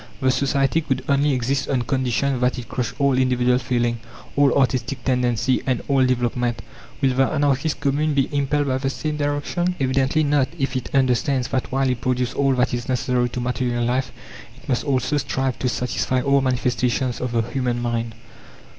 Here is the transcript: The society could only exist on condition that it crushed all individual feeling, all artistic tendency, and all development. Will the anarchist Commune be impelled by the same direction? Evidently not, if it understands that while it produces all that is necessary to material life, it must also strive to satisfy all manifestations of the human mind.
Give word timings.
The 0.19 0.31
society 0.31 0.81
could 0.81 1.03
only 1.07 1.31
exist 1.31 1.69
on 1.69 1.83
condition 1.83 2.39
that 2.39 2.57
it 2.57 2.67
crushed 2.67 2.99
all 2.99 3.19
individual 3.19 3.59
feeling, 3.59 3.99
all 4.35 4.51
artistic 4.57 5.03
tendency, 5.03 5.61
and 5.67 5.83
all 5.87 6.03
development. 6.03 6.63
Will 7.01 7.13
the 7.13 7.27
anarchist 7.31 7.79
Commune 7.81 8.15
be 8.15 8.27
impelled 8.35 8.65
by 8.65 8.79
the 8.79 8.89
same 8.89 9.17
direction? 9.17 9.75
Evidently 9.79 10.23
not, 10.23 10.47
if 10.57 10.75
it 10.75 10.89
understands 10.95 11.49
that 11.49 11.71
while 11.71 11.87
it 11.87 12.01
produces 12.01 12.33
all 12.33 12.55
that 12.55 12.73
is 12.73 12.89
necessary 12.89 13.29
to 13.29 13.39
material 13.39 13.85
life, 13.85 14.11
it 14.57 14.67
must 14.67 14.83
also 14.85 15.17
strive 15.17 15.59
to 15.59 15.69
satisfy 15.69 16.19
all 16.19 16.41
manifestations 16.41 17.21
of 17.21 17.33
the 17.33 17.43
human 17.43 17.79
mind. 17.79 18.15